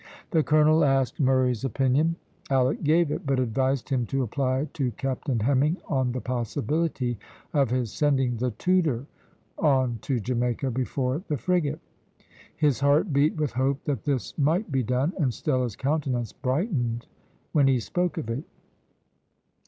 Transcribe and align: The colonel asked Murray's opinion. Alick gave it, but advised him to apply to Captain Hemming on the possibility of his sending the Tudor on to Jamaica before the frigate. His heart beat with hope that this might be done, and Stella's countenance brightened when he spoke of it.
The 0.31 0.41
colonel 0.41 0.83
asked 0.83 1.19
Murray's 1.19 1.63
opinion. 1.63 2.15
Alick 2.49 2.81
gave 2.83 3.11
it, 3.11 3.23
but 3.23 3.39
advised 3.39 3.89
him 3.89 4.07
to 4.07 4.23
apply 4.23 4.67
to 4.73 4.89
Captain 4.93 5.39
Hemming 5.41 5.77
on 5.87 6.11
the 6.11 6.19
possibility 6.19 7.19
of 7.53 7.69
his 7.69 7.93
sending 7.93 8.37
the 8.37 8.49
Tudor 8.49 9.05
on 9.59 9.99
to 10.01 10.19
Jamaica 10.19 10.71
before 10.71 11.21
the 11.27 11.37
frigate. 11.37 11.81
His 12.57 12.79
heart 12.79 13.13
beat 13.13 13.35
with 13.35 13.51
hope 13.51 13.83
that 13.83 14.05
this 14.05 14.35
might 14.39 14.71
be 14.71 14.81
done, 14.81 15.13
and 15.19 15.31
Stella's 15.31 15.75
countenance 15.75 16.33
brightened 16.33 17.05
when 17.51 17.67
he 17.67 17.79
spoke 17.79 18.17
of 18.17 18.27
it. 18.27 18.43